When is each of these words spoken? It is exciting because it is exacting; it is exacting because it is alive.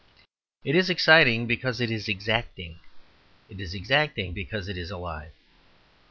It 0.63 0.75
is 0.75 0.89
exciting 0.89 1.45
because 1.45 1.79
it 1.79 1.91
is 1.91 2.07
exacting; 2.09 2.79
it 3.49 3.59
is 3.61 3.75
exacting 3.75 4.33
because 4.33 4.67
it 4.67 4.75
is 4.75 4.89
alive. 4.89 5.33